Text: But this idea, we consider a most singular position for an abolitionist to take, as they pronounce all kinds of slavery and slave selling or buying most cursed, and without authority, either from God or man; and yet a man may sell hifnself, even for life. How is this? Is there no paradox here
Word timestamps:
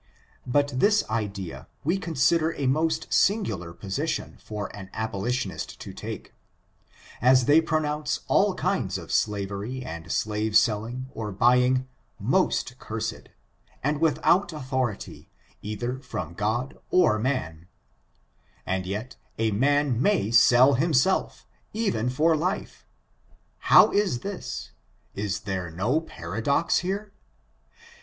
But 0.47 0.73
this 0.79 1.07
idea, 1.11 1.67
we 1.83 1.99
consider 1.99 2.53
a 2.55 2.65
most 2.65 3.13
singular 3.13 3.71
position 3.71 4.35
for 4.43 4.75
an 4.75 4.89
abolitionist 4.93 5.79
to 5.79 5.93
take, 5.93 6.33
as 7.21 7.45
they 7.45 7.61
pronounce 7.61 8.21
all 8.27 8.55
kinds 8.55 8.97
of 8.97 9.11
slavery 9.11 9.83
and 9.83 10.11
slave 10.11 10.57
selling 10.57 11.05
or 11.13 11.31
buying 11.31 11.87
most 12.19 12.79
cursed, 12.79 13.29
and 13.83 14.01
without 14.01 14.51
authority, 14.51 15.29
either 15.61 15.99
from 15.99 16.33
God 16.33 16.79
or 16.89 17.19
man; 17.19 17.67
and 18.65 18.87
yet 18.87 19.17
a 19.37 19.51
man 19.51 20.01
may 20.01 20.31
sell 20.31 20.77
hifnself, 20.77 21.45
even 21.73 22.09
for 22.09 22.35
life. 22.35 22.87
How 23.59 23.91
is 23.91 24.21
this? 24.21 24.71
Is 25.13 25.41
there 25.41 25.69
no 25.69 26.01
paradox 26.01 26.79
here 26.79 27.13